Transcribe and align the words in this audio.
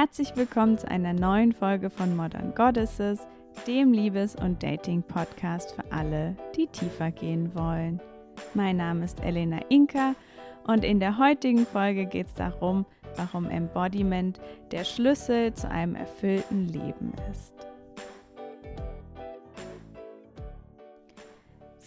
Herzlich 0.00 0.34
willkommen 0.34 0.78
zu 0.78 0.90
einer 0.90 1.12
neuen 1.12 1.52
Folge 1.52 1.90
von 1.90 2.16
Modern 2.16 2.54
Goddesses, 2.54 3.20
dem 3.66 3.92
Liebes- 3.92 4.34
und 4.34 4.62
Dating-Podcast 4.62 5.74
für 5.74 5.92
alle, 5.92 6.36
die 6.56 6.66
tiefer 6.66 7.10
gehen 7.10 7.54
wollen. 7.54 8.00
Mein 8.54 8.78
Name 8.78 9.04
ist 9.04 9.22
Elena 9.22 9.60
Inka 9.68 10.14
und 10.66 10.84
in 10.84 11.00
der 11.00 11.18
heutigen 11.18 11.66
Folge 11.66 12.06
geht 12.06 12.28
es 12.28 12.34
darum, 12.34 12.86
warum 13.16 13.50
Embodiment 13.50 14.40
der 14.72 14.84
Schlüssel 14.84 15.52
zu 15.54 15.70
einem 15.70 15.94
erfüllten 15.94 16.66
Leben 16.68 17.12
ist. 17.30 17.69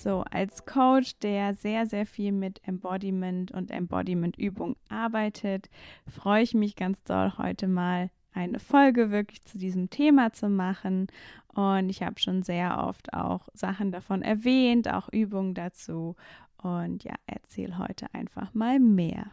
So, 0.04 0.26
als 0.32 0.66
Coach, 0.66 1.18
der 1.20 1.56
sehr, 1.56 1.86
sehr 1.86 2.06
viel 2.06 2.34
mit 2.34 2.60
Embodiment 2.68 3.54
und 3.54 3.72
Embodiment-Übung 3.72 4.76
arbeitet, 4.90 5.70
freue 6.10 6.44
ich 6.44 6.54
mich 6.54 6.76
ganz 6.76 7.02
doll 7.06 7.32
heute 7.38 7.70
mal 7.70 8.10
eine 8.34 8.60
Folge 8.60 9.12
wirklich 9.12 9.46
zu 9.46 9.58
diesem 9.58 9.90
Thema 9.90 10.34
zu 10.34 10.50
machen. 10.50 11.08
Und 11.54 11.88
ich 11.88 12.04
habe 12.04 12.20
schon 12.20 12.44
sehr 12.44 12.84
oft 12.86 13.14
auch 13.14 13.48
Sachen 13.54 13.94
davon 13.94 14.24
erwähnt, 14.24 14.92
auch 14.92 15.08
Übungen 15.08 15.54
dazu. 15.54 16.18
Und 16.62 17.06
ja, 17.06 17.14
erzähle 17.26 17.78
heute 17.78 18.14
einfach 18.14 18.54
mal 18.54 18.82
mehr. 18.82 19.32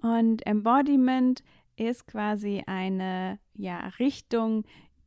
Und 0.00 0.46
Embodiment 0.46 1.42
ist 1.74 2.06
quasi 2.06 2.62
eine 2.68 3.40
ja, 3.54 3.78
Richtung, 3.98 4.62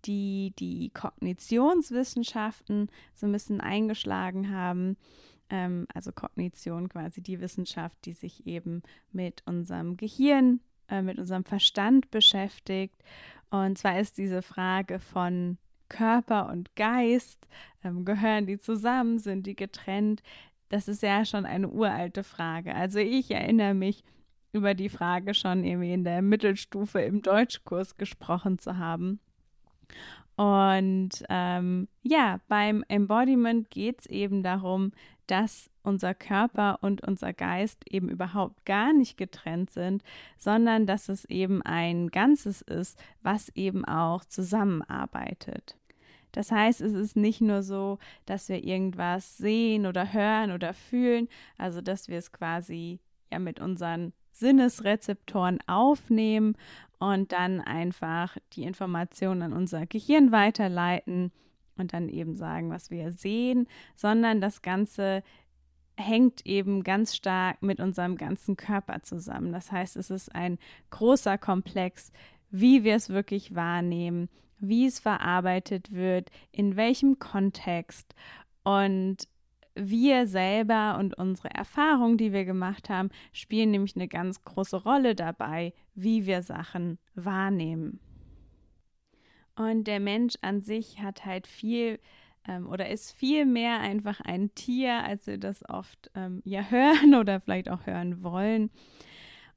die 0.05 0.53
die 0.57 0.91
Kognitionswissenschaften 0.93 2.89
so 3.13 3.25
ein 3.25 3.31
bisschen 3.31 3.61
eingeschlagen 3.61 4.51
haben. 4.51 4.97
Ähm, 5.49 5.87
also 5.93 6.11
Kognition 6.11 6.89
quasi 6.89 7.21
die 7.21 7.39
Wissenschaft, 7.39 7.97
die 8.05 8.13
sich 8.13 8.45
eben 8.47 8.81
mit 9.11 9.43
unserem 9.45 9.97
Gehirn, 9.97 10.59
äh, 10.89 11.01
mit 11.01 11.19
unserem 11.19 11.43
Verstand 11.43 12.11
beschäftigt. 12.11 12.95
Und 13.49 13.77
zwar 13.77 13.99
ist 13.99 14.17
diese 14.17 14.41
Frage 14.41 14.99
von 14.99 15.57
Körper 15.87 16.49
und 16.49 16.75
Geist, 16.75 17.47
ähm, 17.83 18.05
gehören 18.05 18.47
die 18.47 18.57
zusammen, 18.57 19.19
sind 19.19 19.45
die 19.45 19.55
getrennt? 19.55 20.23
Das 20.69 20.87
ist 20.87 21.03
ja 21.03 21.25
schon 21.25 21.45
eine 21.45 21.69
uralte 21.69 22.23
Frage. 22.23 22.73
Also 22.73 22.97
ich 22.99 23.29
erinnere 23.29 23.75
mich, 23.75 24.03
über 24.55 24.73
die 24.73 24.89
Frage 24.89 25.33
schon 25.33 25.65
irgendwie 25.65 25.93
in 25.93 26.05
der 26.05 26.21
Mittelstufe 26.21 27.01
im 27.01 27.21
Deutschkurs 27.21 27.97
gesprochen 27.97 28.57
zu 28.57 28.77
haben. 28.77 29.19
Und 30.35 31.23
ähm, 31.29 31.87
ja, 32.03 32.41
beim 32.47 32.83
Embodiment 32.89 33.69
geht 33.69 34.01
es 34.01 34.05
eben 34.07 34.43
darum, 34.43 34.91
dass 35.27 35.69
unser 35.81 36.13
Körper 36.13 36.79
und 36.81 37.01
unser 37.07 37.33
Geist 37.33 37.83
eben 37.89 38.09
überhaupt 38.09 38.65
gar 38.65 38.91
nicht 38.93 39.17
getrennt 39.17 39.71
sind, 39.71 40.03
sondern 40.37 40.85
dass 40.85 41.09
es 41.09 41.25
eben 41.25 41.61
ein 41.61 42.09
Ganzes 42.09 42.61
ist, 42.61 42.99
was 43.21 43.49
eben 43.55 43.85
auch 43.85 44.25
zusammenarbeitet. 44.25 45.77
Das 46.31 46.51
heißt, 46.51 46.81
es 46.81 46.93
ist 46.93 47.15
nicht 47.15 47.39
nur 47.39 47.63
so, 47.63 47.97
dass 48.25 48.49
wir 48.49 48.63
irgendwas 48.63 49.37
sehen 49.37 49.85
oder 49.85 50.11
hören 50.11 50.51
oder 50.51 50.73
fühlen, 50.73 51.29
also 51.57 51.79
dass 51.79 52.09
wir 52.09 52.17
es 52.17 52.33
quasi 52.33 52.99
ja 53.31 53.39
mit 53.39 53.61
unseren 53.61 54.11
Sinnesrezeptoren 54.31 55.59
aufnehmen 55.65 56.57
und 57.13 57.31
dann 57.31 57.61
einfach 57.61 58.37
die 58.53 58.63
Informationen 58.63 59.41
an 59.43 59.53
unser 59.53 59.85
Gehirn 59.85 60.31
weiterleiten 60.31 61.31
und 61.77 61.93
dann 61.93 62.09
eben 62.09 62.35
sagen, 62.35 62.71
was 62.71 62.89
wir 62.89 63.11
sehen, 63.11 63.67
sondern 63.95 64.41
das 64.41 64.61
Ganze 64.61 65.23
hängt 65.97 66.45
eben 66.45 66.83
ganz 66.83 67.15
stark 67.15 67.61
mit 67.61 67.79
unserem 67.79 68.17
ganzen 68.17 68.57
Körper 68.57 69.03
zusammen. 69.03 69.51
Das 69.51 69.71
heißt, 69.71 69.95
es 69.97 70.09
ist 70.09 70.33
ein 70.33 70.57
großer 70.89 71.37
Komplex, 71.37 72.11
wie 72.49 72.83
wir 72.83 72.95
es 72.95 73.09
wirklich 73.09 73.55
wahrnehmen, 73.55 74.29
wie 74.59 74.87
es 74.87 74.99
verarbeitet 74.99 75.91
wird, 75.91 76.31
in 76.51 76.75
welchem 76.75 77.19
Kontext. 77.19 78.15
Und 78.63 79.27
wir 79.75 80.25
selber 80.27 80.97
und 80.97 81.17
unsere 81.17 81.49
Erfahrungen, 81.49 82.17
die 82.17 82.31
wir 82.31 82.45
gemacht 82.45 82.89
haben, 82.89 83.09
spielen 83.33 83.71
nämlich 83.71 83.95
eine 83.95 84.07
ganz 84.07 84.43
große 84.43 84.77
Rolle 84.77 85.15
dabei, 85.15 85.73
wie 85.93 86.25
wir 86.25 86.41
Sachen 86.41 86.97
wahrnehmen. 87.13 87.99
Und 89.55 89.85
der 89.85 89.99
Mensch 89.99 90.35
an 90.41 90.61
sich 90.61 91.01
hat 91.01 91.25
halt 91.25 91.47
viel 91.47 91.99
ähm, 92.47 92.67
oder 92.67 92.89
ist 92.89 93.13
viel 93.13 93.45
mehr 93.45 93.79
einfach 93.79 94.21
ein 94.21 94.53
Tier, 94.55 95.03
als 95.03 95.27
wir 95.27 95.37
das 95.37 95.67
oft 95.69 96.11
ähm, 96.15 96.41
ja 96.45 96.61
hören 96.69 97.15
oder 97.15 97.39
vielleicht 97.39 97.69
auch 97.69 97.85
hören 97.85 98.23
wollen. 98.23 98.69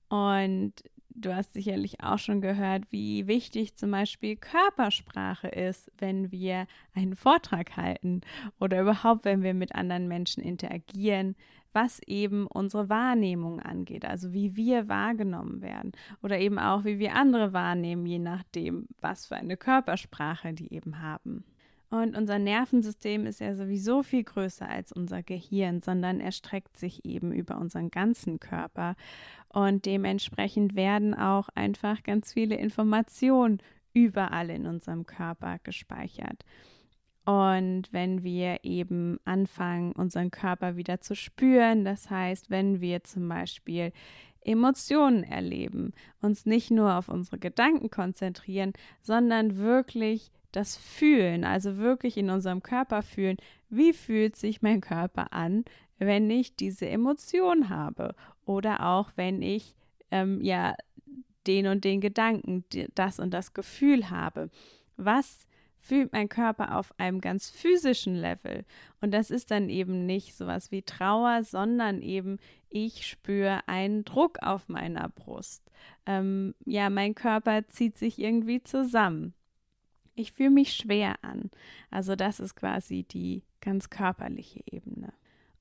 Und 0.08 0.72
du 1.20 1.34
hast 1.34 1.52
sicherlich 1.52 2.02
auch 2.02 2.18
schon 2.18 2.40
gehört, 2.40 2.84
wie 2.90 3.26
wichtig 3.26 3.76
zum 3.76 3.90
Beispiel 3.90 4.36
Körpersprache 4.36 5.48
ist, 5.48 5.90
wenn 5.98 6.30
wir 6.30 6.66
einen 6.94 7.16
Vortrag 7.16 7.76
halten 7.76 8.22
oder 8.60 8.80
überhaupt, 8.80 9.24
wenn 9.24 9.42
wir 9.42 9.54
mit 9.54 9.74
anderen 9.74 10.08
Menschen 10.08 10.42
interagieren, 10.42 11.36
was 11.72 12.00
eben 12.06 12.46
unsere 12.46 12.88
Wahrnehmung 12.88 13.60
angeht, 13.60 14.04
also 14.04 14.32
wie 14.32 14.56
wir 14.56 14.88
wahrgenommen 14.88 15.60
werden 15.60 15.92
oder 16.22 16.38
eben 16.38 16.58
auch, 16.58 16.84
wie 16.84 16.98
wir 16.98 17.14
andere 17.14 17.52
wahrnehmen, 17.52 18.06
je 18.06 18.18
nachdem, 18.18 18.86
was 19.00 19.26
für 19.26 19.36
eine 19.36 19.56
Körpersprache 19.56 20.54
die 20.54 20.72
eben 20.72 21.00
haben. 21.00 21.44
Und 21.90 22.16
unser 22.16 22.38
Nervensystem 22.38 23.26
ist 23.26 23.40
ja 23.40 23.54
sowieso 23.54 24.02
viel 24.02 24.22
größer 24.22 24.68
als 24.68 24.92
unser 24.92 25.22
Gehirn, 25.22 25.80
sondern 25.80 26.20
erstreckt 26.20 26.76
sich 26.76 27.04
eben 27.04 27.32
über 27.32 27.56
unseren 27.58 27.90
ganzen 27.90 28.40
Körper. 28.40 28.94
Und 29.48 29.86
dementsprechend 29.86 30.76
werden 30.76 31.14
auch 31.14 31.48
einfach 31.54 32.02
ganz 32.02 32.34
viele 32.34 32.56
Informationen 32.56 33.62
überall 33.94 34.50
in 34.50 34.66
unserem 34.66 35.06
Körper 35.06 35.58
gespeichert. 35.62 36.44
Und 37.24 37.92
wenn 37.92 38.22
wir 38.22 38.64
eben 38.64 39.18
anfangen, 39.24 39.92
unseren 39.92 40.30
Körper 40.30 40.76
wieder 40.76 41.00
zu 41.00 41.14
spüren, 41.14 41.84
das 41.84 42.10
heißt, 42.10 42.50
wenn 42.50 42.80
wir 42.80 43.04
zum 43.04 43.28
Beispiel 43.28 43.92
Emotionen 44.42 45.24
erleben, 45.24 45.92
uns 46.22 46.46
nicht 46.46 46.70
nur 46.70 46.96
auf 46.96 47.08
unsere 47.08 47.38
Gedanken 47.38 47.90
konzentrieren, 47.90 48.72
sondern 49.02 49.58
wirklich 49.58 50.30
das 50.52 50.76
Fühlen, 50.76 51.44
also 51.44 51.78
wirklich 51.78 52.16
in 52.16 52.30
unserem 52.30 52.62
Körper 52.62 53.02
fühlen, 53.02 53.36
wie 53.68 53.92
fühlt 53.92 54.36
sich 54.36 54.62
mein 54.62 54.80
Körper 54.80 55.32
an, 55.32 55.64
wenn 55.98 56.30
ich 56.30 56.56
diese 56.56 56.88
Emotion 56.88 57.68
habe 57.68 58.14
oder 58.44 58.86
auch 58.86 59.10
wenn 59.16 59.42
ich 59.42 59.74
ähm, 60.10 60.40
ja 60.42 60.74
den 61.46 61.66
und 61.66 61.84
den 61.84 62.00
Gedanken, 62.00 62.64
das 62.94 63.18
und 63.18 63.32
das 63.32 63.54
Gefühl 63.54 64.10
habe. 64.10 64.50
Was 64.96 65.46
fühlt 65.80 66.12
mein 66.12 66.28
Körper 66.28 66.76
auf 66.76 66.92
einem 66.98 67.20
ganz 67.20 67.50
physischen 67.50 68.14
Level? 68.14 68.64
Und 69.00 69.12
das 69.12 69.30
ist 69.30 69.50
dann 69.50 69.68
eben 69.68 70.06
nicht 70.06 70.36
sowas 70.36 70.70
wie 70.70 70.82
Trauer, 70.82 71.44
sondern 71.44 72.02
eben 72.02 72.38
ich 72.68 73.06
spüre 73.06 73.66
einen 73.66 74.04
Druck 74.04 74.38
auf 74.42 74.68
meiner 74.68 75.08
Brust. 75.08 75.62
Ähm, 76.06 76.54
ja, 76.64 76.90
mein 76.90 77.14
Körper 77.14 77.66
zieht 77.68 77.96
sich 77.96 78.18
irgendwie 78.18 78.62
zusammen. 78.62 79.34
Ich 80.18 80.32
fühle 80.32 80.50
mich 80.50 80.72
schwer 80.72 81.14
an. 81.22 81.48
Also 81.92 82.16
das 82.16 82.40
ist 82.40 82.56
quasi 82.56 83.04
die 83.04 83.44
ganz 83.60 83.88
körperliche 83.88 84.60
Ebene. 84.66 85.12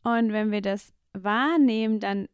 Und 0.02 0.32
wenn 0.32 0.52
wir 0.52 0.62
das 0.62 0.94
wahrnehmen, 1.14 2.00
dann 2.00 2.26
äh, 2.26 2.28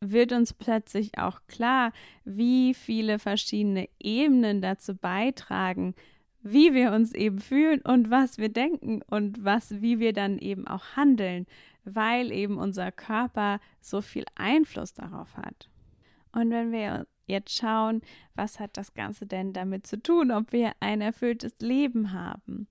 wird 0.00 0.32
uns 0.32 0.52
plötzlich 0.52 1.16
auch 1.16 1.40
klar, 1.46 1.92
wie 2.24 2.74
viele 2.74 3.20
verschiedene 3.20 3.88
Ebenen 4.00 4.62
dazu 4.62 4.96
beitragen, 4.96 5.94
wie 6.42 6.74
wir 6.74 6.90
uns 6.90 7.14
eben 7.14 7.38
fühlen 7.38 7.82
und 7.82 8.10
was 8.10 8.38
wir 8.38 8.48
denken 8.48 9.02
und 9.02 9.44
was, 9.44 9.80
wie 9.80 10.00
wir 10.00 10.12
dann 10.12 10.38
eben 10.38 10.66
auch 10.66 10.96
handeln, 10.96 11.46
weil 11.84 12.32
eben 12.32 12.58
unser 12.58 12.90
Körper 12.90 13.60
so 13.80 14.00
viel 14.00 14.24
Einfluss 14.34 14.92
darauf 14.92 15.36
hat. 15.36 15.70
Und 16.32 16.50
wenn 16.50 16.72
wir 16.72 17.06
jetzt 17.26 17.56
schauen, 17.56 18.02
was 18.34 18.60
hat 18.60 18.76
das 18.76 18.94
Ganze 18.94 19.26
denn 19.26 19.52
damit 19.52 19.86
zu 19.86 20.02
tun, 20.02 20.30
ob 20.30 20.52
wir 20.52 20.72
ein 20.80 21.00
erfülltes 21.00 21.54
Leben 21.60 22.12
haben. 22.12 22.68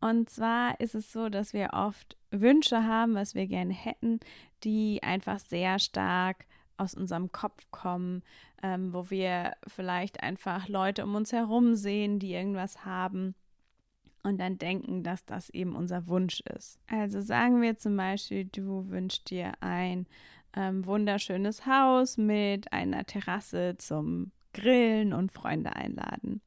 Und 0.00 0.28
zwar 0.28 0.78
ist 0.80 0.94
es 0.94 1.12
so, 1.12 1.28
dass 1.28 1.54
wir 1.54 1.70
oft 1.72 2.16
Wünsche 2.30 2.84
haben, 2.84 3.14
was 3.14 3.34
wir 3.34 3.46
gerne 3.46 3.72
hätten, 3.72 4.20
die 4.62 5.02
einfach 5.02 5.38
sehr 5.38 5.78
stark 5.78 6.46
aus 6.76 6.94
unserem 6.94 7.32
Kopf 7.32 7.66
kommen, 7.70 8.22
ähm, 8.62 8.92
wo 8.92 9.10
wir 9.10 9.54
vielleicht 9.66 10.22
einfach 10.22 10.68
Leute 10.68 11.04
um 11.04 11.14
uns 11.14 11.32
herum 11.32 11.74
sehen, 11.74 12.18
die 12.18 12.32
irgendwas 12.32 12.84
haben 12.84 13.34
und 14.22 14.38
dann 14.40 14.58
denken, 14.58 15.02
dass 15.04 15.24
das 15.24 15.50
eben 15.50 15.76
unser 15.76 16.06
Wunsch 16.06 16.40
ist. 16.54 16.80
Also 16.88 17.20
sagen 17.20 17.62
wir 17.62 17.76
zum 17.76 17.96
Beispiel, 17.96 18.46
du 18.46 18.88
wünschst 18.88 19.30
dir 19.30 19.52
ein 19.60 20.06
ähm, 20.56 20.86
wunderschönes 20.86 21.66
Haus 21.66 22.16
mit 22.16 22.72
einer 22.72 23.04
Terrasse 23.04 23.76
zum 23.78 24.32
Grillen 24.52 25.12
und 25.12 25.32
Freunde 25.32 25.74
einladen. 25.74 26.40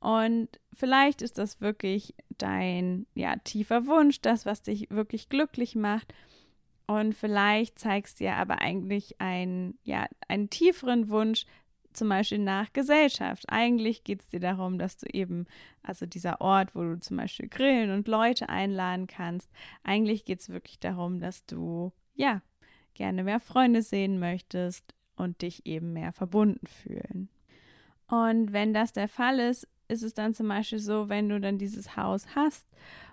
Und 0.00 0.48
vielleicht 0.72 1.20
ist 1.22 1.38
das 1.38 1.60
wirklich 1.60 2.14
dein 2.38 3.06
ja, 3.14 3.36
tiefer 3.36 3.86
Wunsch, 3.86 4.20
das, 4.20 4.46
was 4.46 4.62
dich 4.62 4.90
wirklich 4.90 5.28
glücklich 5.28 5.76
macht. 5.76 6.14
Und 6.86 7.14
vielleicht 7.14 7.78
zeigst 7.78 8.18
dir 8.18 8.34
aber 8.34 8.60
eigentlich 8.60 9.20
ein, 9.20 9.78
ja, 9.84 10.06
einen 10.26 10.50
tieferen 10.50 11.08
Wunsch, 11.10 11.44
zum 11.92 12.08
Beispiel 12.08 12.38
nach 12.38 12.72
Gesellschaft. 12.72 13.44
Eigentlich 13.48 14.04
geht 14.04 14.22
es 14.22 14.28
dir 14.28 14.40
darum, 14.40 14.78
dass 14.78 14.96
du 14.96 15.06
eben, 15.12 15.46
also 15.82 16.06
dieser 16.06 16.40
Ort, 16.40 16.74
wo 16.74 16.82
du 16.82 17.00
zum 17.00 17.16
Beispiel 17.16 17.48
grillen 17.48 17.90
und 17.90 18.08
Leute 18.08 18.48
einladen 18.48 19.06
kannst, 19.06 19.50
eigentlich 19.82 20.24
geht 20.24 20.40
es 20.40 20.48
wirklich 20.50 20.78
darum, 20.78 21.20
dass 21.20 21.44
du, 21.46 21.92
ja, 22.14 22.42
gerne 22.94 23.24
mehr 23.24 23.40
Freunde 23.40 23.82
sehen 23.82 24.18
möchtest 24.18 24.94
und 25.16 25.42
dich 25.42 25.66
eben 25.66 25.92
mehr 25.92 26.12
verbunden 26.12 26.66
fühlen. 26.66 27.28
Und 28.08 28.52
wenn 28.52 28.74
das 28.74 28.92
der 28.92 29.08
Fall 29.08 29.38
ist, 29.38 29.68
ist 29.88 30.02
es 30.02 30.14
dann 30.14 30.34
zum 30.34 30.48
Beispiel 30.48 30.78
so, 30.78 31.08
wenn 31.08 31.28
du 31.28 31.40
dann 31.40 31.58
dieses 31.58 31.96
Haus 31.96 32.26
hast 32.34 32.66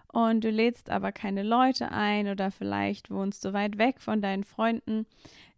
und 0.07 0.43
du 0.43 0.49
lädst 0.49 0.89
aber 0.89 1.11
keine 1.11 1.43
Leute 1.43 1.91
ein 1.91 2.27
oder 2.27 2.51
vielleicht 2.51 3.11
wohnst 3.11 3.43
du 3.45 3.53
weit 3.53 3.77
weg 3.77 3.99
von 3.99 4.21
deinen 4.21 4.43
Freunden, 4.43 5.05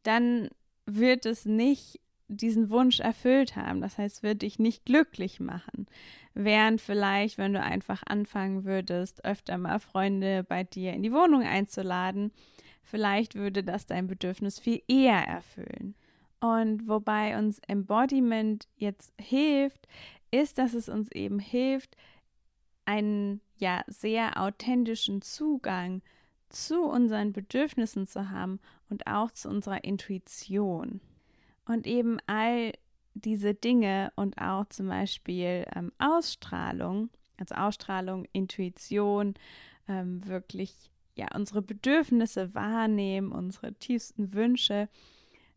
dann 0.04 0.50
wird 0.86 1.26
es 1.26 1.46
nicht 1.46 2.00
diesen 2.28 2.70
Wunsch 2.70 3.00
erfüllt 3.00 3.56
haben. 3.56 3.82
Das 3.82 3.98
heißt, 3.98 4.24
wird 4.24 4.44
dich 4.44 4.60
nicht 4.60 4.86
glücklich 4.86 5.40
machen. 5.40 5.88
Während 6.34 6.80
vielleicht, 6.80 7.38
wenn 7.38 7.54
du 7.54 7.62
einfach 7.62 8.04
anfangen 8.06 8.66
würdest, 8.66 9.26
öfter 9.26 9.58
mal 9.58 9.80
Freunde 9.80 10.44
bei 10.44 10.64
dir 10.64 10.94
in 10.94 11.04
die 11.04 11.12
Wohnung 11.12 11.42
einzuladen, 11.44 12.32
vielleicht 12.90 13.36
würde 13.36 13.64
das 13.64 13.86
dein 13.86 14.08
Bedürfnis 14.08 14.60
viel 14.60 14.82
eher 14.88 15.28
erfüllen. 15.28 15.96
Und 16.40 16.88
wobei 16.88 17.38
uns 17.38 17.60
Embodiment 17.68 18.68
jetzt 18.78 19.14
hilft, 19.20 19.88
ist, 20.32 20.58
dass 20.58 20.74
es 20.74 20.90
uns 20.90 21.12
eben 21.12 21.40
hilft, 21.40 21.96
einen 22.86 23.42
ja 23.58 23.84
sehr 23.88 24.42
authentischen 24.42 25.22
Zugang 25.22 26.02
zu 26.50 26.84
unseren 26.84 27.34
Bedürfnissen 27.34 28.08
zu 28.08 28.32
haben 28.32 28.60
und 28.90 29.06
auch 29.06 29.32
zu 29.32 29.50
unserer 29.50 29.84
Intuition. 29.84 31.02
Und 31.66 31.86
eben 31.86 32.18
all 32.26 32.74
diese 33.14 33.54
Dinge 33.54 34.12
und 34.16 34.40
auch 34.42 34.66
zum 34.70 34.88
Beispiel 34.88 35.66
ähm, 35.76 35.92
Ausstrahlung, 36.00 37.10
also 37.38 37.56
Ausstrahlung, 37.56 38.26
Intuition, 38.32 39.36
ähm, 39.88 40.26
wirklich 40.26 40.90
ja 41.20 41.28
unsere 41.36 41.62
Bedürfnisse 41.62 42.54
wahrnehmen, 42.56 43.32
unsere 43.32 43.74
tiefsten 43.74 44.34
Wünsche, 44.34 44.90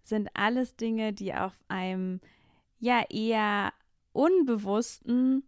sind 0.02 0.28
alles 0.34 0.76
Dinge, 0.76 1.12
die 1.12 1.32
auf 1.32 1.58
einem 1.68 2.20
ja 2.78 3.04
eher 3.08 3.72
unbewussten 4.12 5.44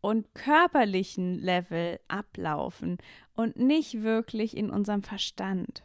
und 0.00 0.34
körperlichen 0.34 1.38
Level 1.38 1.98
ablaufen 2.08 2.98
und 3.34 3.56
nicht 3.56 4.02
wirklich 4.02 4.56
in 4.56 4.70
unserem 4.70 5.02
Verstand. 5.02 5.82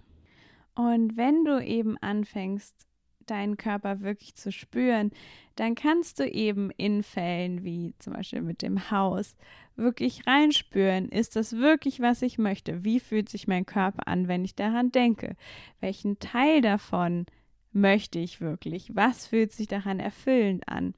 Und 0.76 1.16
wenn 1.16 1.46
du 1.46 1.64
eben 1.64 1.98
anfängst, 1.98 2.86
deinen 3.26 3.58
Körper 3.58 4.02
wirklich 4.02 4.36
zu 4.36 4.52
spüren, 4.52 5.12
dann 5.56 5.76
kannst 5.76 6.20
du 6.20 6.30
eben 6.30 6.72
in 6.72 7.04
Fällen 7.04 7.64
wie 7.64 7.94
zum 8.00 8.14
Beispiel 8.14 8.42
mit 8.42 8.62
dem 8.62 8.92
Haus 8.92 9.36
wirklich 9.76 10.26
reinspüren, 10.26 11.10
ist 11.10 11.36
das 11.36 11.54
wirklich, 11.54 12.00
was 12.00 12.22
ich 12.22 12.38
möchte? 12.38 12.84
Wie 12.84 13.00
fühlt 13.00 13.30
sich 13.30 13.48
mein 13.48 13.66
Körper 13.66 14.08
an, 14.08 14.28
wenn 14.28 14.46
ich 14.46 14.56
daran 14.56 14.92
denke? 14.92 15.36
Welchen 15.80 16.20
Teil 16.20 16.62
davon 16.62 17.26
möchte 17.72 18.20
ich 18.20 18.42
wirklich? 18.42 18.96
Was 18.96 19.28
fühlt 19.28 19.52
sich 19.52 19.68
daran 19.68 20.00
erfüllend 20.00 20.68
an? 20.68 20.94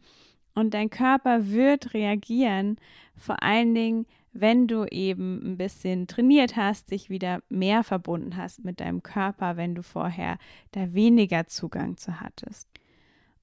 Und 0.54 0.74
dein 0.74 0.90
Körper 0.90 1.50
wird 1.50 1.94
reagieren, 1.94 2.78
vor 3.16 3.44
allen 3.44 3.76
Dingen, 3.76 4.06
wenn 4.40 4.68
du 4.68 4.86
eben 4.86 5.42
ein 5.44 5.58
bisschen 5.58 6.08
trainiert 6.08 6.56
hast, 6.56 6.92
dich 6.92 7.10
wieder 7.10 7.42
mehr 7.50 7.84
verbunden 7.84 8.38
hast 8.38 8.64
mit 8.64 8.80
deinem 8.80 9.04
Körper, 9.04 9.58
wenn 9.58 9.76
du 9.76 9.84
vorher 9.84 10.38
da 10.72 10.94
weniger 10.94 11.48
Zugang 11.48 11.98
zu 11.98 12.22
hattest. 12.22 12.68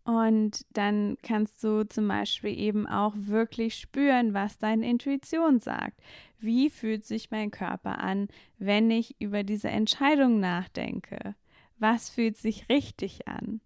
Und 0.05 0.67
dann 0.73 1.17
kannst 1.23 1.65
du 1.65 1.85
zum 1.89 2.07
Beispiel 2.09 2.59
eben 2.59 2.87
auch 2.87 3.15
wirklich 3.17 3.77
spüren, 3.77 4.35
was 4.35 4.59
deine 4.59 4.89
Intuition 4.89 5.61
sagt. 5.61 5.99
Wie 6.39 6.69
fühlt 6.69 7.07
sich 7.07 7.31
mein 7.31 7.51
Körper 7.51 7.99
an, 8.01 8.29
wenn 8.59 8.91
ich 8.91 9.17
über 9.19 9.43
diese 9.43 9.69
Entscheidung 9.69 10.41
nachdenke? 10.41 11.35
Was 11.79 12.11
fühlt 12.11 12.37
sich 12.37 12.69
richtig 12.69 13.27
an? 13.27 13.63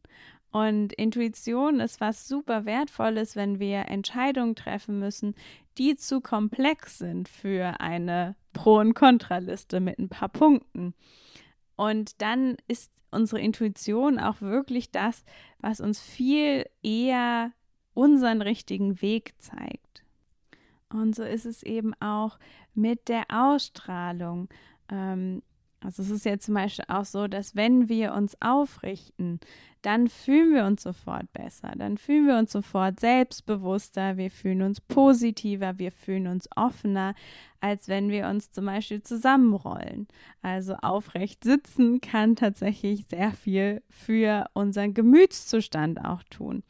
Und 0.51 0.93
Intuition 0.95 1.81
ist 1.81 2.01
was 2.01 2.27
super 2.27 2.65
wertvolles, 2.65 3.37
wenn 3.37 3.59
wir 3.59 3.89
Entscheidungen 3.89 4.55
treffen 4.55 4.99
müssen, 4.99 5.35
die 5.77 5.97
zu 5.97 6.21
komplex 6.21 6.99
sind 6.99 7.29
für 7.29 7.81
eine 7.81 8.35
Pro- 8.53 8.79
und 8.79 8.95
Kontraliste 8.95 9.81
mit 9.81 9.99
ein 9.99 10.09
paar 10.09 10.31
Punkten. 10.31 10.95
Und 11.77 12.21
dann 12.23 12.57
ist 12.67 12.91
unsere 13.11 13.41
Intuition 13.41 14.19
auch 14.19 14.41
wirklich 14.41 14.91
das, 14.91 15.25
was 15.61 15.81
uns 15.81 16.01
viel 16.01 16.67
eher 16.83 17.53
unseren 17.95 18.43
richtigen 18.43 19.01
Weg 19.03 19.35
zeigt. 19.39 20.05
Und 20.91 21.15
so 21.15 21.23
ist 21.23 21.45
es 21.45 21.63
eben 21.63 21.95
auch 22.01 22.39
mit 22.75 23.09
der 23.09 23.25
Ausstrahlung. 23.29 24.49
Ähm, 24.91 25.43
also 25.81 26.03
es 26.03 26.11
ist 26.11 26.25
ja 26.25 26.39
zum 26.39 26.55
Beispiel 26.55 26.85
auch 26.89 27.05
so, 27.05 27.29
dass 27.29 27.55
wenn 27.55 27.89
wir 27.89 28.13
uns 28.15 28.37
aufrichten, 28.41 29.39
dann 29.83 30.09
fühlen 30.09 30.53
wir 30.53 30.65
uns 30.65 30.83
sofort 30.83 31.33
besser, 31.33 31.73
dann 31.77 31.99
fühlen 31.99 32.27
wir 32.27 32.37
uns 32.37 32.51
sofort 32.51 32.99
selbstbewusster, 32.99 34.17
wir 34.17 34.31
fühlen 34.31 34.63
uns 34.63 34.81
positiver, 34.81 35.79
wir 35.79 35.93
fühlen 35.93 36.27
uns 36.27 36.49
offener, 36.57 37.15
als 37.61 37.87
wenn 37.87 38.11
wir 38.11 38.27
uns 38.29 38.51
zum 38.51 38.67
Beispiel 38.67 39.03
zusammenrollen. 39.03 40.09
Also 40.43 40.75
aufrecht 40.75 41.45
sitzen 41.45 42.01
kann 42.01 42.35
tatsächlich 42.35 43.07
sehr 43.07 43.31
viel 43.33 43.83
für 43.89 44.47
unseren 44.55 44.95
Gemütszustand 44.95 46.05
auch 46.05 46.25
tun. 46.25 46.65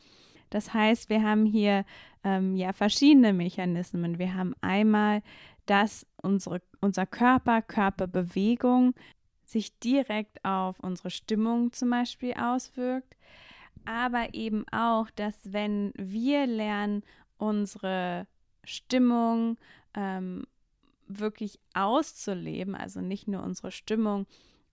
Das 0.50 0.75
heißt, 0.75 1.08
wir 1.08 1.22
haben 1.22 1.46
hier 1.46 1.84
ähm, 2.25 2.56
ja 2.56 2.72
verschiedene 2.72 3.32
Mechanismen. 3.32 4.19
Wir 4.19 4.34
haben 4.34 4.55
einmal 4.60 5.22
dass 5.69 6.06
unsere, 6.23 6.62
unser 6.81 7.05
Körper, 7.05 7.61
Körperbewegung 7.61 8.94
sich 9.44 9.79
direkt 9.79 10.43
auf 10.44 10.81
unsere 10.81 11.11
Stimmung 11.11 11.73
zum 11.73 11.91
Beispiel 11.91 12.32
auswirkt, 12.35 13.17
aber 13.85 14.35
eben 14.35 14.67
auch, 14.73 15.11
dass 15.11 15.35
wenn 15.44 15.93
wir 15.94 16.47
lernen, 16.47 17.03
unsere 17.37 18.26
Stimmung 18.65 19.59
ähm, 19.94 20.47
wirklich 21.06 21.61
auszuleben, 21.75 22.75
also 22.75 23.01
nicht 23.01 23.29
nur 23.29 23.43
unsere 23.43 23.70
Stimmung, 23.70 24.27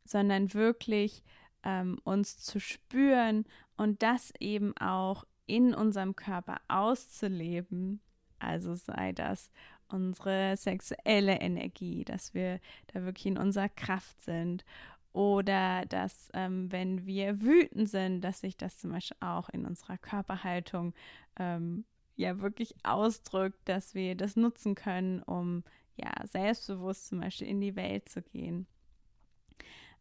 sondern 0.06 0.54
wirklich 0.54 1.24
ähm, 1.64 2.00
uns 2.04 2.38
zu 2.40 2.60
spüren 2.60 3.46
und 3.75 4.02
das 4.02 4.34
eben 4.40 4.75
auch 4.78 5.25
in 5.46 5.74
unserem 5.74 6.16
Körper 6.16 6.58
auszuleben. 6.70 8.00
Also 8.40 8.75
sei 8.75 9.12
das 9.12 9.52
unsere 9.89 10.58
sexuelle 10.58 11.39
Energie, 11.39 12.04
dass 12.04 12.34
wir 12.34 12.60
da 12.88 13.04
wirklich 13.04 13.27
in 13.27 13.38
unserer 13.38 13.70
Kraft 13.70 14.22
sind. 14.22 14.65
Oder 15.13 15.86
dass, 15.86 16.30
ähm, 16.34 16.72
wenn 16.72 17.06
wir 17.06 17.42
wütend 17.42 17.89
sind, 17.89 18.22
dass 18.22 18.42
sich 18.42 18.58
das 18.58 18.77
zum 18.77 18.92
Beispiel 18.92 19.18
auch 19.22 19.48
in 19.50 19.65
unserer 19.65 19.98
Körperhaltung 19.98 20.94
ähm, 21.39 21.86
ja 22.18 22.42
wirklich 22.42 22.75
ausdrückt, 22.84 23.60
dass 23.65 23.96
wir 23.96 24.15
das 24.15 24.36
nutzen 24.36 24.75
können, 24.75 25.24
um 25.24 25.63
ja 25.96 26.12
selbstbewusst 26.25 27.08
zum 27.08 27.22
Beispiel 27.22 27.48
in 27.48 27.62
die 27.62 27.75
Welt 27.77 28.10
zu 28.10 28.22
gehen. 28.22 28.68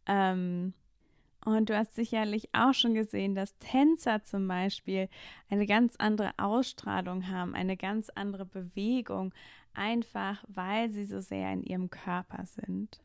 Ähm, 0.06 0.74
und 1.44 1.68
du 1.68 1.76
hast 1.76 1.94
sicherlich 1.94 2.48
auch 2.54 2.72
schon 2.72 2.94
gesehen, 2.94 3.34
dass 3.34 3.58
Tänzer 3.58 4.24
zum 4.24 4.48
Beispiel 4.48 5.08
eine 5.50 5.66
ganz 5.66 5.94
andere 5.96 6.32
Ausstrahlung 6.38 7.28
haben, 7.28 7.54
eine 7.54 7.76
ganz 7.76 8.08
andere 8.10 8.46
Bewegung, 8.46 9.34
einfach 9.74 10.44
weil 10.48 10.90
sie 10.90 11.04
so 11.04 11.20
sehr 11.20 11.52
in 11.52 11.62
ihrem 11.62 11.90
Körper 11.90 12.44
sind. 12.46 13.00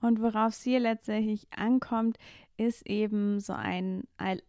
Und 0.00 0.20
worauf 0.20 0.52
es 0.52 0.62
hier 0.62 0.80
letztendlich 0.80 1.46
ankommt, 1.54 2.18
ist 2.56 2.86
eben 2.86 3.40
so 3.40 3.52
ein 3.52 4.04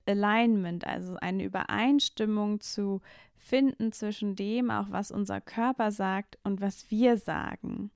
Alignment, 0.06 0.86
also 0.86 1.16
eine 1.16 1.44
Übereinstimmung 1.44 2.60
zu 2.60 3.02
finden 3.36 3.92
zwischen 3.92 4.36
dem, 4.36 4.72
auch 4.72 4.88
was 4.90 5.12
unser 5.12 5.42
Körper 5.42 5.92
sagt 5.92 6.38
und 6.44 6.62
was 6.62 6.90
wir 6.90 7.18
sagen. 7.18 7.92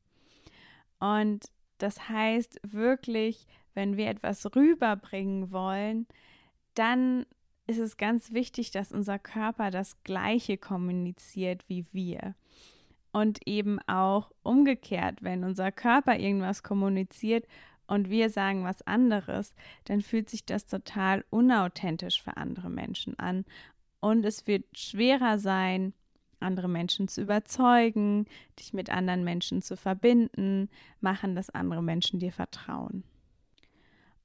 Und 1.00 1.50
das 1.78 2.10
heißt 2.10 2.60
wirklich, 2.64 3.48
wenn 3.74 3.98
wir 3.98 4.08
etwas 4.08 4.56
rüberbringen 4.56 5.52
wollen, 5.52 6.08
dann 6.74 7.26
ist 7.68 7.80
es 7.80 7.98
ganz 7.98 8.32
wichtig, 8.32 8.72
dass 8.72 8.92
unser 8.92 9.20
Körper 9.20 9.72
das 9.72 10.02
Gleiche 10.04 10.58
kommuniziert 10.58 11.68
wie 11.68 11.86
wir. 11.92 12.36
Und 13.18 13.40
eben 13.48 13.80
auch 13.88 14.30
umgekehrt, 14.44 15.24
wenn 15.24 15.44
unser 15.44 15.72
Körper 15.72 16.20
irgendwas 16.20 16.62
kommuniziert 16.62 17.48
und 17.88 18.12
wir 18.12 18.30
sagen 18.30 18.64
was 18.64 18.84
anderes, 18.84 19.56
dann 19.86 20.02
fühlt 20.02 20.30
sich 20.30 20.46
das 20.46 20.68
total 20.68 21.26
unauthentisch 21.32 22.22
für 22.22 22.38
andere 22.38 22.70
Menschen 22.70 23.18
an. 23.18 23.44
Und 24.02 24.24
es 24.24 24.46
wird 24.46 24.66
schwerer 24.78 25.40
sein, 25.40 25.94
andere 26.40 26.68
Menschen 26.68 27.08
zu 27.08 27.24
überzeugen, 27.24 28.28
dich 28.60 28.72
mit 28.74 28.92
anderen 28.92 29.24
Menschen 29.24 29.64
zu 29.64 29.78
verbinden, 29.78 30.70
machen, 31.02 31.34
dass 31.34 31.50
andere 31.50 31.82
Menschen 31.82 32.20
dir 32.20 32.32
vertrauen. 32.32 33.04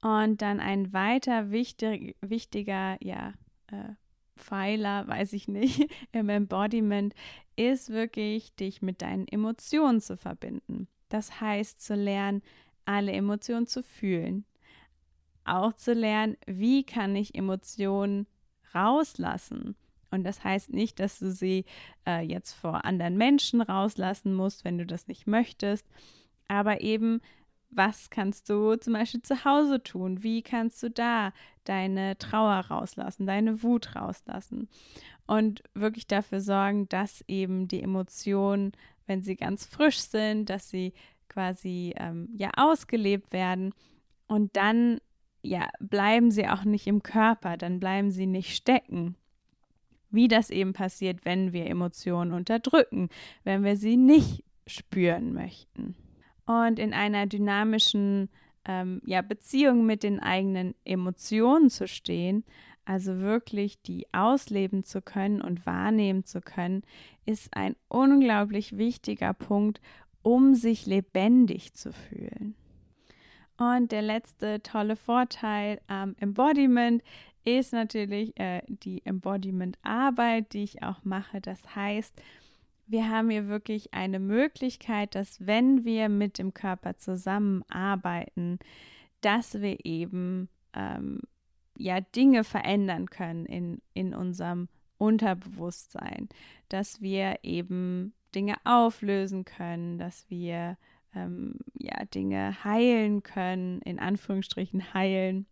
Und 0.03 0.43
dann 0.43 0.59
ein 0.59 0.93
weiter 0.93 1.49
wichtig, 1.49 2.15
wichtiger 2.21 2.97
ja, 3.01 3.33
äh, 3.71 3.95
Pfeiler, 4.35 5.07
weiß 5.07 5.33
ich 5.33 5.47
nicht, 5.47 5.89
im 6.11 6.29
Embodiment 6.29 7.15
ist 7.55 7.89
wirklich, 7.89 8.55
dich 8.55 8.81
mit 8.81 9.01
deinen 9.01 9.27
Emotionen 9.27 10.01
zu 10.01 10.17
verbinden. 10.17 10.87
Das 11.09 11.41
heißt, 11.41 11.81
zu 11.81 11.95
lernen, 11.95 12.41
alle 12.85 13.11
Emotionen 13.11 13.67
zu 13.67 13.83
fühlen. 13.83 14.45
Auch 15.45 15.73
zu 15.73 15.93
lernen, 15.93 16.37
wie 16.47 16.83
kann 16.83 17.15
ich 17.15 17.35
Emotionen 17.35 18.27
rauslassen. 18.73 19.75
Und 20.11 20.23
das 20.23 20.43
heißt 20.43 20.71
nicht, 20.71 20.99
dass 20.99 21.19
du 21.19 21.31
sie 21.31 21.65
äh, 22.07 22.21
jetzt 22.21 22.53
vor 22.53 22.85
anderen 22.85 23.17
Menschen 23.17 23.61
rauslassen 23.61 24.33
musst, 24.33 24.63
wenn 24.63 24.77
du 24.77 24.85
das 24.85 25.07
nicht 25.07 25.27
möchtest, 25.27 25.87
aber 26.47 26.81
eben 26.81 27.19
was 27.75 28.09
kannst 28.09 28.49
du 28.49 28.75
zum 28.75 28.93
Beispiel 28.93 29.23
zu 29.23 29.45
Hause 29.45 29.81
tun? 29.81 30.21
Wie 30.21 30.43
kannst 30.43 30.83
du 30.83 30.91
da 30.91 31.33
deine 31.63 32.17
Trauer 32.17 32.65
rauslassen, 32.69 33.25
deine 33.25 33.63
Wut 33.63 33.95
rauslassen? 33.95 34.69
Und 35.25 35.63
wirklich 35.73 36.07
dafür 36.07 36.41
sorgen, 36.41 36.89
dass 36.89 37.23
eben 37.27 37.67
die 37.67 37.81
Emotionen, 37.81 38.73
wenn 39.07 39.21
sie 39.21 39.35
ganz 39.35 39.65
frisch 39.65 39.99
sind, 39.99 40.49
dass 40.49 40.69
sie 40.69 40.93
quasi 41.29 41.93
ähm, 41.97 42.29
ja 42.35 42.51
ausgelebt 42.57 43.31
werden 43.33 43.73
und 44.27 44.55
dann 44.55 44.99
ja 45.41 45.69
bleiben 45.79 46.31
sie 46.31 46.47
auch 46.47 46.63
nicht 46.63 46.87
im 46.87 47.03
Körper, 47.03 47.57
dann 47.57 47.79
bleiben 47.79 48.11
sie 48.11 48.27
nicht 48.27 48.55
stecken. 48.55 49.15
Wie 50.09 50.27
das 50.27 50.51
eben 50.51 50.73
passiert, 50.73 51.25
wenn 51.25 51.53
wir 51.53 51.65
Emotionen 51.65 52.33
unterdrücken, 52.33 53.09
wenn 53.43 53.63
wir 53.63 53.77
sie 53.77 53.97
nicht 53.97 54.43
spüren 54.67 55.33
möchten 55.33 55.95
und 56.45 56.79
in 56.79 56.93
einer 56.93 57.25
dynamischen 57.25 58.29
ähm, 58.65 59.01
ja, 59.05 59.21
Beziehung 59.21 59.85
mit 59.85 60.03
den 60.03 60.19
eigenen 60.19 60.75
Emotionen 60.85 61.69
zu 61.69 61.87
stehen, 61.87 62.43
also 62.85 63.19
wirklich 63.19 63.81
die 63.81 64.07
ausleben 64.13 64.83
zu 64.83 65.01
können 65.01 65.41
und 65.41 65.65
wahrnehmen 65.65 66.25
zu 66.25 66.41
können, 66.41 66.83
ist 67.25 67.55
ein 67.55 67.75
unglaublich 67.87 68.77
wichtiger 68.77 69.33
Punkt, 69.33 69.79
um 70.21 70.53
sich 70.55 70.85
lebendig 70.85 71.73
zu 71.73 71.93
fühlen. 71.93 72.55
Und 73.57 73.91
der 73.91 74.01
letzte 74.01 74.61
tolle 74.63 74.95
Vorteil 74.95 75.79
am 75.87 76.15
Embodiment 76.19 77.03
ist 77.45 77.73
natürlich 77.73 78.37
äh, 78.39 78.61
die 78.67 79.05
Embodiment-Arbeit, 79.05 80.53
die 80.53 80.63
ich 80.63 80.83
auch 80.83 81.03
mache. 81.03 81.41
Das 81.41 81.75
heißt, 81.75 82.13
wir 82.93 83.09
haben 83.09 83.31
hier 83.31 83.47
wirklich 83.47 83.91
eine 83.91 84.19
Möglichkeit, 84.19 85.15
dass 85.15 85.45
wenn 85.45 85.83
wir 85.83 86.09
mit 86.09 86.37
dem 86.37 86.53
Körper 86.53 86.95
zusammenarbeiten, 86.95 88.59
dass 89.21 89.61
wir 89.61 89.83
eben 89.83 90.47
ähm, 90.75 91.19
ja 91.75 92.01
Dinge 92.01 92.43
verändern 92.43 93.09
können 93.09 93.47
in, 93.47 93.81
in 93.95 94.13
unserem 94.13 94.69
Unterbewusstsein, 94.99 96.29
dass 96.69 97.01
wir 97.01 97.39
eben 97.41 98.13
Dinge 98.35 98.57
auflösen 98.63 99.43
können, 99.43 99.97
dass 99.97 100.29
wir 100.29 100.77
ähm, 101.15 101.55
ja 101.73 102.05
Dinge 102.05 102.63
heilen 102.63 103.23
können, 103.23 103.81
in 103.81 103.97
Anführungsstrichen 103.97 104.93
heilen. 104.93 105.47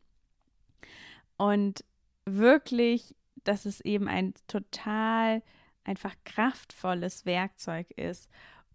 Und 1.37 1.83
wirklich, 2.25 3.15
dass 3.43 3.65
es 3.65 3.81
eben 3.81 4.07
ein 4.07 4.35
total 4.45 5.41
einfach 5.83 6.15
kraftvolles 6.25 7.25
Werkzeug 7.25 7.89
ist, 7.91 8.29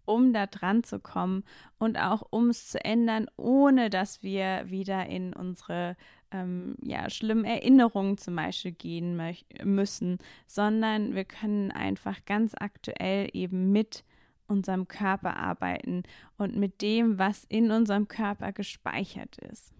um 0.05 0.33
da 0.33 0.47
dran 0.47 0.83
zu 0.83 0.99
kommen 0.99 1.43
und 1.77 1.97
auch 1.97 2.23
um 2.29 2.49
es 2.49 2.69
zu 2.69 2.83
ändern, 2.83 3.27
ohne 3.35 3.89
dass 3.89 4.23
wir 4.23 4.69
wieder 4.69 5.05
in 5.07 5.33
unsere 5.33 5.97
ähm, 6.31 6.75
ja, 6.81 7.09
schlimmen 7.09 7.45
Erinnerungen 7.45 8.17
zum 8.17 8.35
Beispiel 8.35 8.71
gehen 8.71 9.19
müssen, 9.63 10.17
sondern 10.45 11.15
wir 11.15 11.25
können 11.25 11.71
einfach 11.71 12.25
ganz 12.25 12.53
aktuell 12.57 13.29
eben 13.33 13.71
mit 13.71 14.03
unserem 14.47 14.87
Körper 14.87 15.37
arbeiten 15.37 16.03
und 16.37 16.55
mit 16.55 16.81
dem, 16.81 17.19
was 17.19 17.43
in 17.45 17.71
unserem 17.71 18.07
Körper 18.07 18.53
gespeichert 18.53 19.37
ist. 19.39 19.73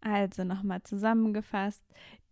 Also 0.00 0.44
nochmal 0.44 0.82
zusammengefasst, 0.84 1.82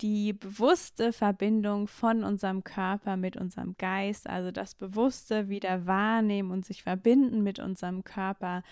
die 0.00 0.32
bewusste 0.32 1.12
Verbindung 1.12 1.88
von 1.88 2.22
unserem 2.22 2.62
Körper 2.62 3.16
mit 3.16 3.36
unserem 3.36 3.76
Geist, 3.76 4.28
also 4.28 4.52
das 4.52 4.74
bewusste 4.74 5.48
wieder 5.48 5.86
wahrnehmen 5.86 6.52
und 6.52 6.64
sich 6.64 6.82
verbinden 6.82 7.42
mit 7.42 7.58
unserem 7.58 8.04
Körper, 8.04 8.62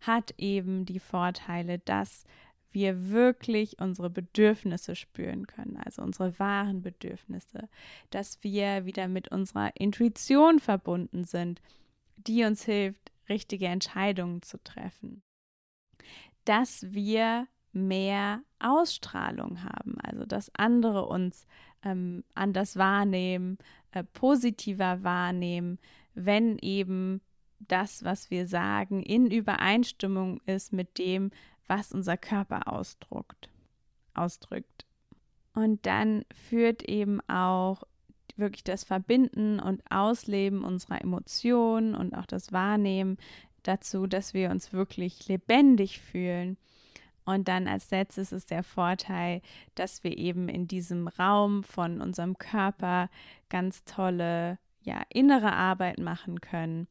hat 0.00 0.34
eben 0.38 0.86
die 0.86 1.00
Vorteile, 1.00 1.78
dass 1.80 2.24
wir 2.70 3.10
wirklich 3.10 3.78
unsere 3.80 4.10
Bedürfnisse 4.10 4.94
spüren 4.94 5.46
können, 5.46 5.76
also 5.76 6.02
unsere 6.02 6.38
wahren 6.38 6.82
Bedürfnisse, 6.82 7.68
dass 8.10 8.42
wir 8.42 8.84
wieder 8.84 9.08
mit 9.08 9.28
unserer 9.28 9.72
Intuition 9.74 10.58
verbunden 10.58 11.24
sind, 11.24 11.60
die 12.16 12.44
uns 12.44 12.64
hilft, 12.64 13.10
richtige 13.28 13.66
Entscheidungen 13.66 14.42
zu 14.42 14.62
treffen, 14.62 15.22
dass 16.44 16.92
wir 16.92 17.46
mehr 17.72 18.42
Ausstrahlung 18.58 19.62
haben, 19.62 20.00
also 20.00 20.24
dass 20.24 20.54
andere 20.54 21.06
uns 21.06 21.46
ähm, 21.82 22.24
anders 22.34 22.76
wahrnehmen, 22.76 23.58
äh, 23.92 24.04
positiver 24.04 25.02
wahrnehmen, 25.02 25.78
wenn 26.14 26.58
eben 26.58 27.20
das, 27.60 28.04
was 28.04 28.30
wir 28.30 28.46
sagen, 28.46 29.02
in 29.02 29.30
Übereinstimmung 29.30 30.40
ist 30.46 30.72
mit 30.72 30.98
dem, 30.98 31.30
was 31.66 31.92
unser 31.92 32.16
Körper 32.16 32.72
ausdruckt, 32.72 33.50
ausdrückt. 34.14 34.86
Und 35.54 35.86
dann 35.86 36.24
führt 36.32 36.82
eben 36.84 37.20
auch 37.28 37.82
wirklich 38.36 38.64
das 38.64 38.84
Verbinden 38.84 39.58
und 39.58 39.82
Ausleben 39.90 40.64
unserer 40.64 41.00
Emotionen 41.02 41.94
und 41.94 42.14
auch 42.14 42.26
das 42.26 42.52
Wahrnehmen 42.52 43.18
dazu, 43.64 44.06
dass 44.06 44.34
wir 44.34 44.50
uns 44.50 44.72
wirklich 44.72 45.26
lebendig 45.26 46.00
fühlen 46.00 46.56
und 47.28 47.46
dann 47.46 47.68
als 47.68 47.90
letztes 47.90 48.32
ist 48.32 48.50
der 48.50 48.62
Vorteil, 48.62 49.42
dass 49.74 50.02
wir 50.02 50.16
eben 50.16 50.48
in 50.48 50.66
diesem 50.66 51.08
Raum 51.08 51.62
von 51.62 52.00
unserem 52.00 52.38
Körper 52.38 53.10
ganz 53.50 53.84
tolle, 53.84 54.58
ja, 54.80 55.02
innere 55.10 55.52
Arbeit 55.52 55.98
machen 55.98 56.40
können, 56.40 56.88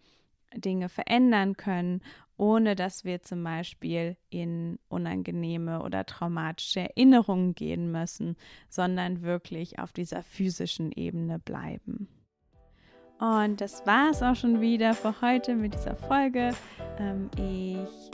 Dinge 0.53 0.89
verändern 0.89 1.57
können, 1.57 2.01
ohne 2.37 2.75
dass 2.75 3.03
wir 3.03 3.23
zum 3.23 3.43
Beispiel 3.43 4.15
in 4.29 4.77
unangenehme 4.89 5.81
oder 5.81 6.05
traumatische 6.05 6.81
Erinnerungen 6.81 7.55
gehen 7.55 7.91
müssen, 7.91 8.35
sondern 8.69 9.23
wirklich 9.23 9.79
auf 9.79 9.91
dieser 9.91 10.21
physischen 10.21 10.91
Ebene 10.91 11.39
bleiben. 11.39 12.09
Und 13.17 13.59
das 13.59 13.87
war 13.87 14.11
es 14.11 14.21
auch 14.21 14.35
schon 14.35 14.61
wieder 14.61 14.93
für 14.93 15.19
heute 15.19 15.55
mit 15.55 15.73
dieser 15.73 15.95
Folge. 15.95 16.51
Ähm, 16.99 17.31
ich 17.35 18.11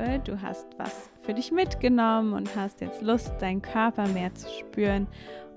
hoffe, 0.00 0.20
du 0.24 0.40
hast 0.40 0.66
was 0.78 1.10
für 1.22 1.34
dich 1.34 1.52
mitgenommen 1.52 2.32
und 2.32 2.54
hast 2.56 2.80
jetzt 2.80 3.02
Lust, 3.02 3.32
deinen 3.40 3.62
Körper 3.62 4.06
mehr 4.08 4.34
zu 4.34 4.48
spüren. 4.48 5.06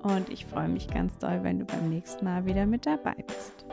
Und 0.02 0.30
ich 0.30 0.46
freue 0.46 0.68
mich 0.68 0.88
ganz 0.88 1.18
doll, 1.18 1.40
wenn 1.44 1.60
du 1.60 1.66
beim 1.66 1.90
nächsten 1.90 2.26
Mal 2.26 2.46
wieder 2.46 2.66
mit 2.66 2.86
dabei 2.86 3.16
bist. 3.26 3.66